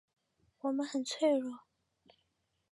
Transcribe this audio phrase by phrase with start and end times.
[0.61, 1.59] 我们很脆弱